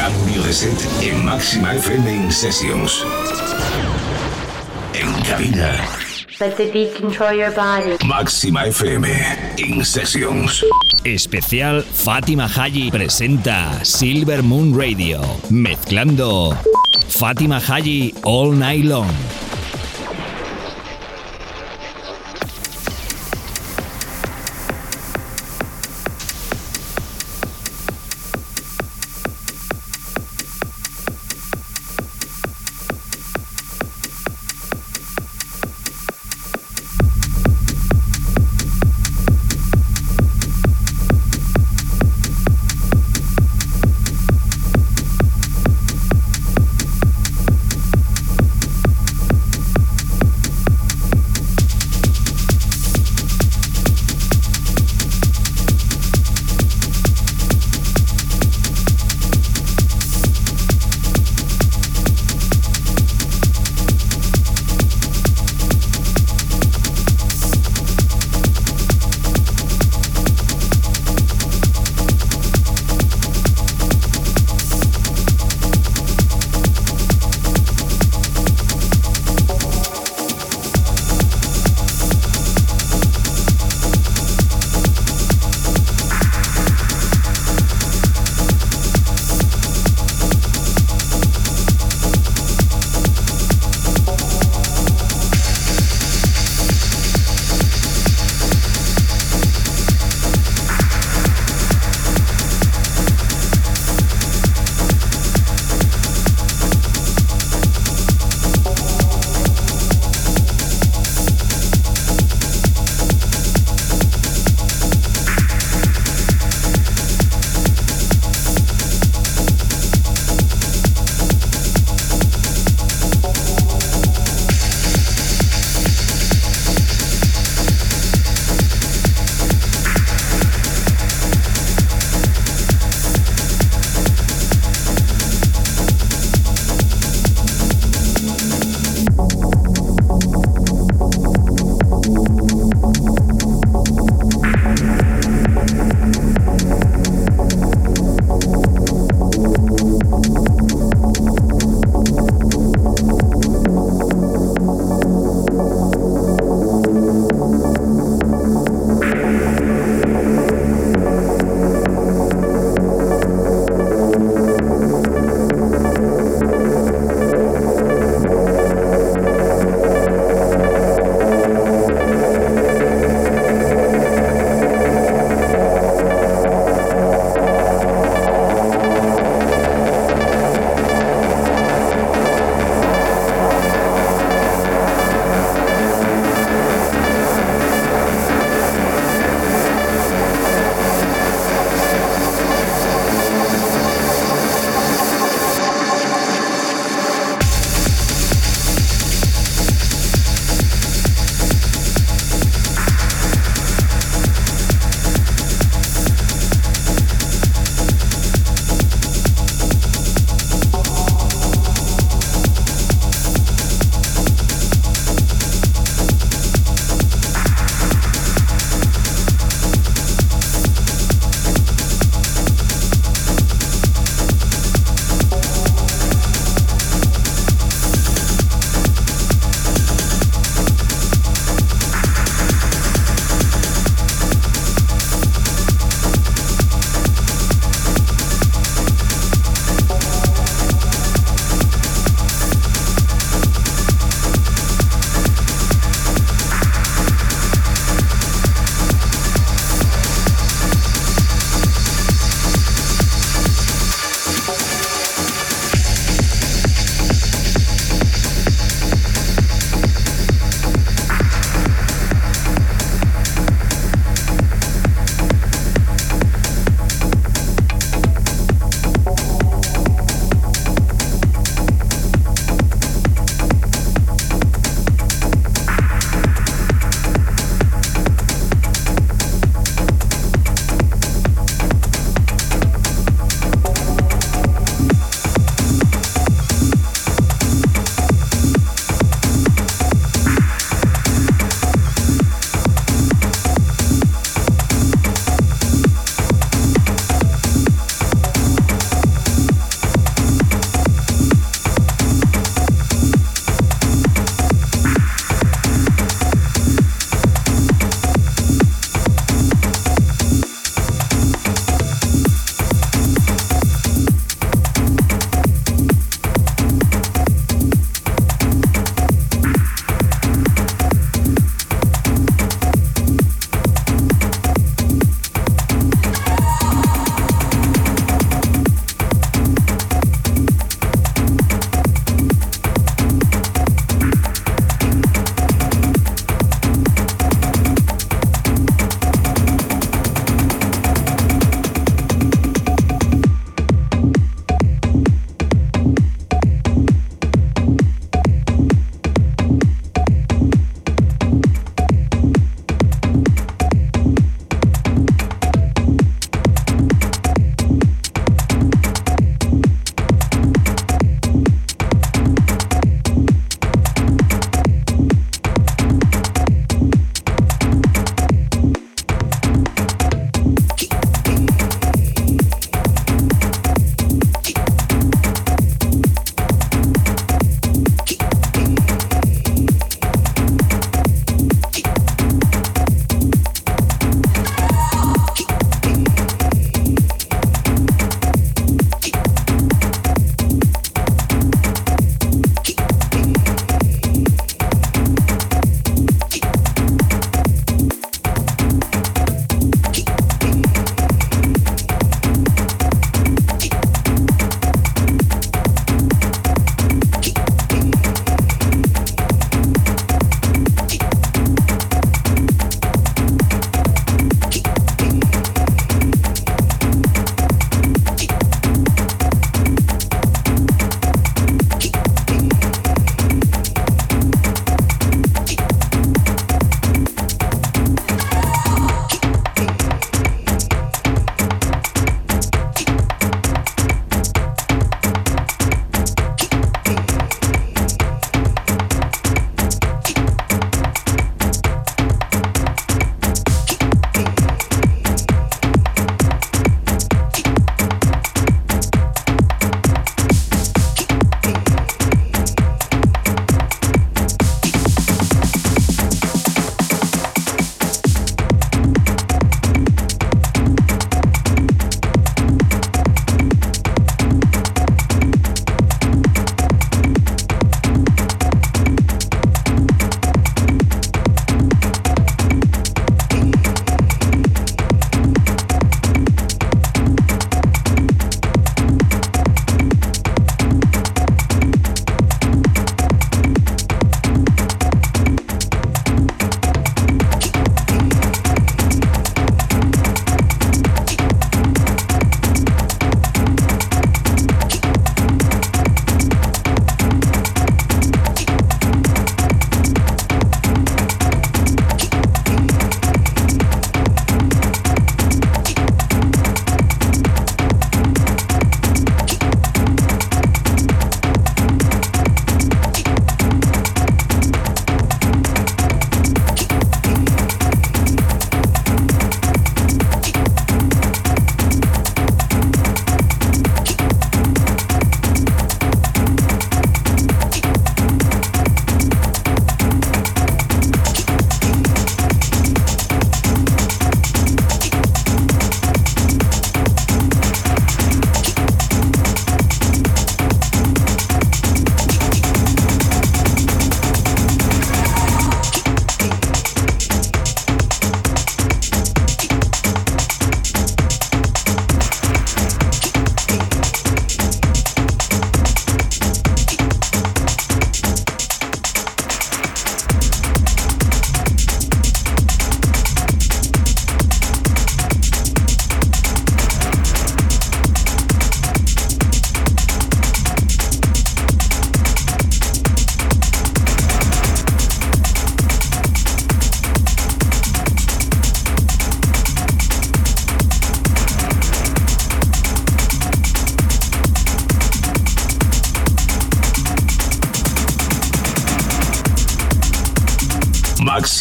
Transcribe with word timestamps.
Cambio 0.00 0.42
de 0.42 0.50
set 0.50 0.88
en 1.02 1.26
Máxima 1.26 1.74
FM 1.74 2.10
in 2.10 2.32
Sessions. 2.32 3.04
En 4.94 5.12
cabina. 5.24 5.76
Let 6.40 6.56
the 6.56 6.70
beat 6.72 6.94
control 6.94 7.34
your 7.34 7.50
body. 7.52 7.98
Máxima 8.06 8.64
FM 8.64 9.04
in 9.58 9.84
Sessions. 9.84 10.64
Especial 11.04 11.82
Fátima 11.82 12.48
Haji 12.48 12.90
presenta 12.90 13.84
Silver 13.84 14.42
Moon 14.42 14.72
Radio, 14.74 15.20
mezclando 15.50 16.56
Fátima 17.10 17.60
Haji 17.60 18.14
All 18.24 18.58
Night 18.58 18.86
Long. 18.86 19.49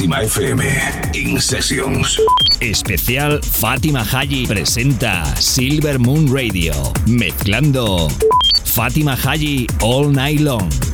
Máxima 0.10 0.24
FM 0.24 0.62
In 1.14 1.40
Sessions. 1.40 2.18
Especial 2.60 3.40
Fátima 3.44 4.04
Haji 4.04 4.48
presenta 4.48 5.24
Silver 5.36 6.00
Moon 6.00 6.28
Radio, 6.34 6.74
mezclando 7.06 8.08
Fátima 8.66 9.16
Haji 9.16 9.68
All 9.82 10.12
Night 10.12 10.42
Long. 10.42 10.89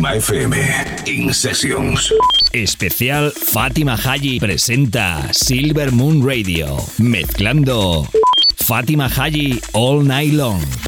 Máxima 0.00 0.16
FM 0.16 0.54
In 1.06 1.34
Sessions. 1.34 2.12
Especial 2.52 3.32
Fátima 3.32 3.96
Haji 3.96 4.40
presenta 4.40 5.28
Silver 5.32 5.92
Moon 5.92 6.26
Radio, 6.26 6.78
mezclando 6.98 8.08
Fátima 8.56 9.08
Haji 9.08 9.60
All 9.74 10.02
Night 10.06 10.32
Long. 10.32 10.79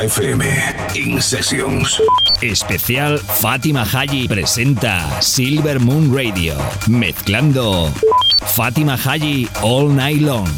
FM 0.00 0.40
In 0.94 1.20
Sessions. 1.20 2.00
Especial 2.40 3.18
Fátima 3.18 3.84
Haji 3.84 4.28
presenta 4.28 5.20
Silver 5.20 5.78
Moon 5.78 6.10
Radio, 6.16 6.54
mezclando 6.88 7.92
Fátima 8.56 8.96
Haji 8.96 9.46
All 9.60 9.94
Night 9.94 10.22
Long. 10.22 10.48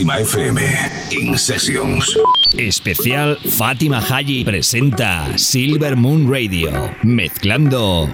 FM 0.00 0.58
In 1.10 1.36
Sessions. 1.36 2.16
Especial 2.56 3.36
Fátima 3.44 4.00
Haji 4.00 4.42
presenta 4.42 5.36
Silver 5.36 5.96
Moon 5.96 6.26
Radio, 6.32 6.90
mezclando 7.02 8.08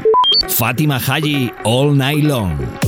Fátima 0.49 0.99
Haji 0.99 1.53
All 1.65 1.97
Night 1.97 2.25
Long. 2.25 2.88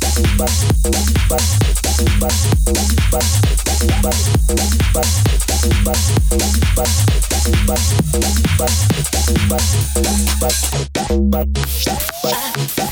Bye. 12.23 12.91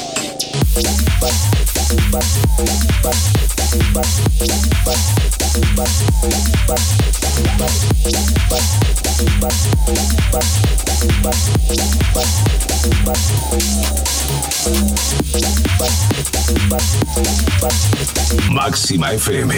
Máxima 18.49 19.13
FM 19.13 19.51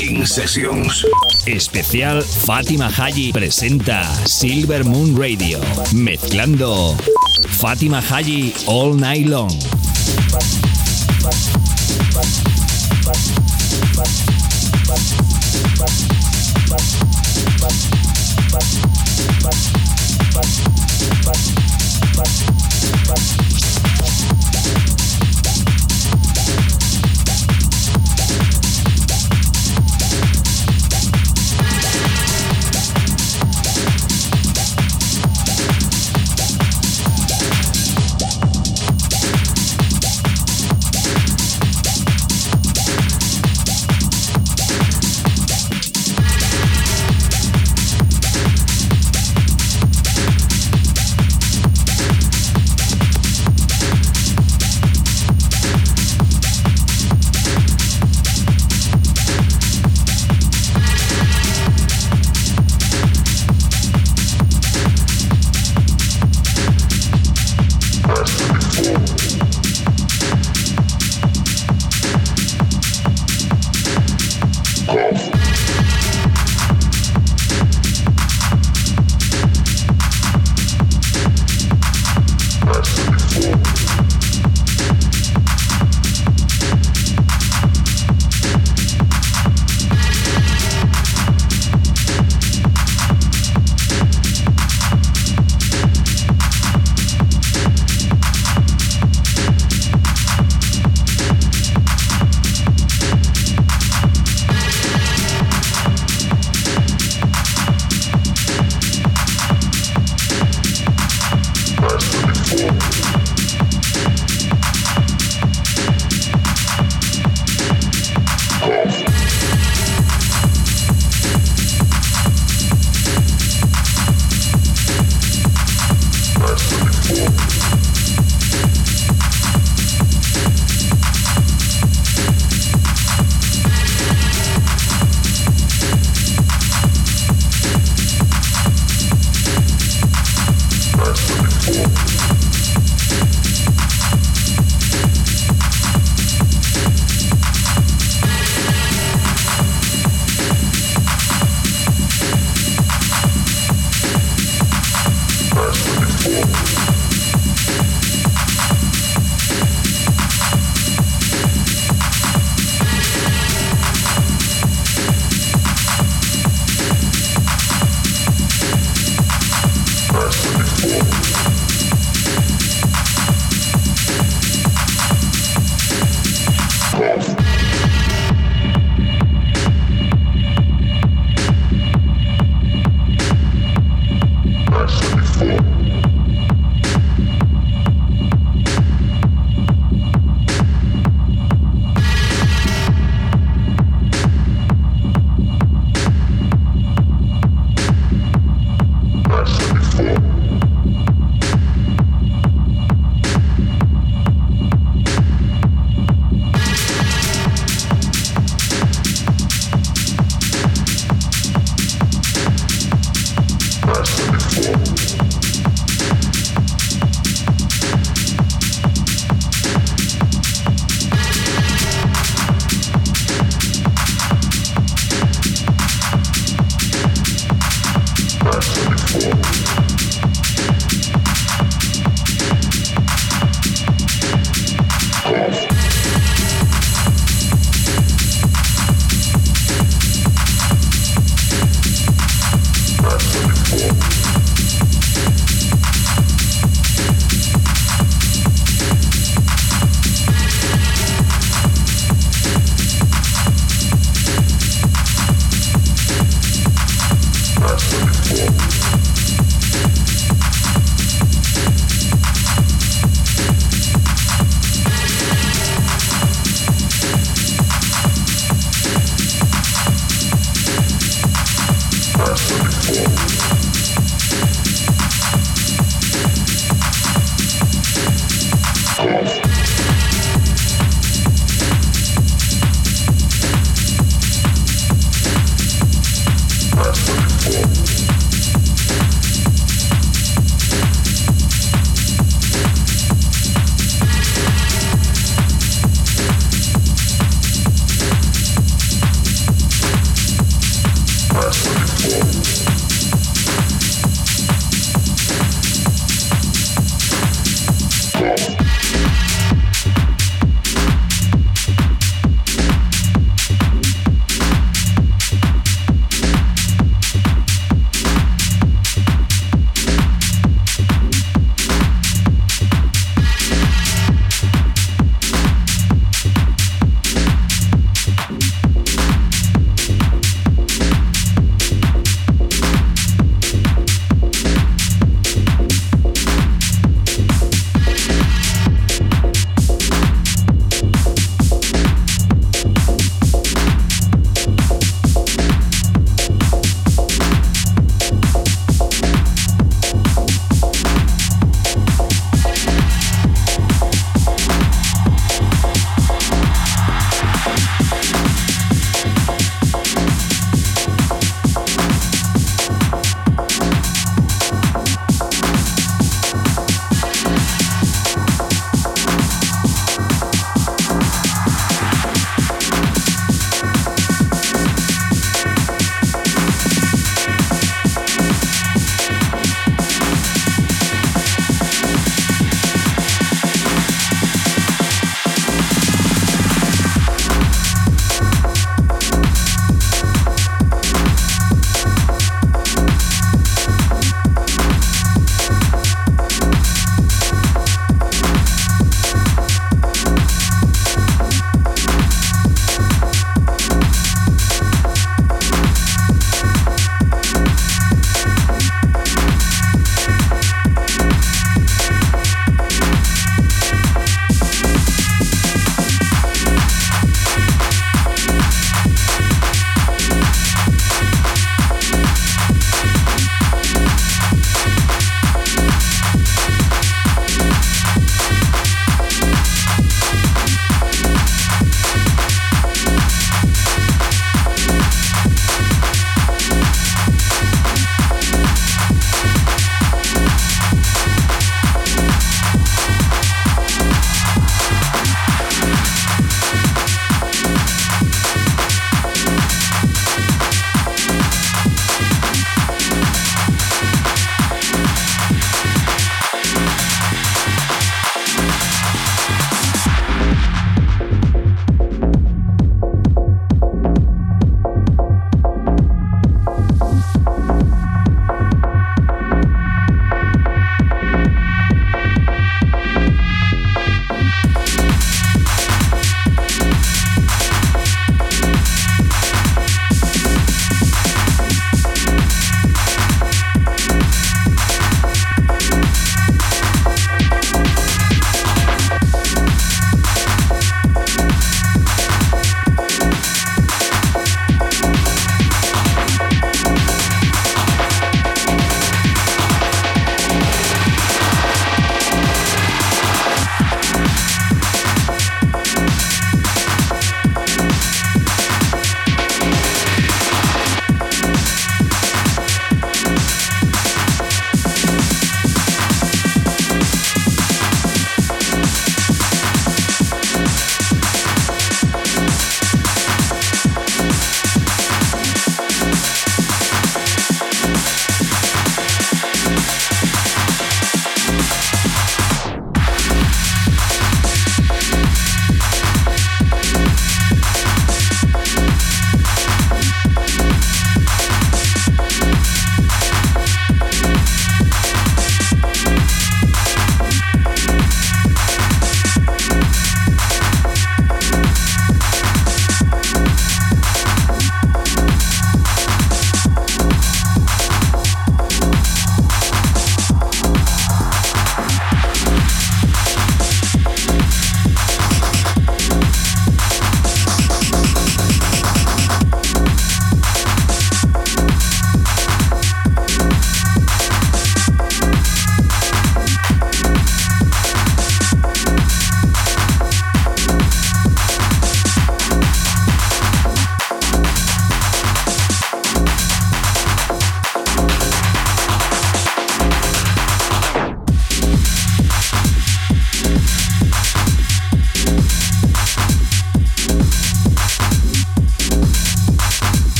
In 0.00 0.26
Sessions. 0.26 1.04
Especial 1.46 2.22
Fátima 2.22 2.88
Haji 2.88 3.32
presenta 3.32 4.02
Silver 4.26 4.84
Moon 4.84 5.16
Radio, 5.16 5.60
mezclando 5.92 6.96
Fátima 7.50 8.00
Haji 8.00 8.52
All 8.66 8.96
Night 8.96 9.28
Long. 9.28 9.85
Bye. 16.68 17.15